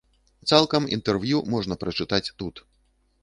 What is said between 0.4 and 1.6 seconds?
Цалкам інтэрв'ю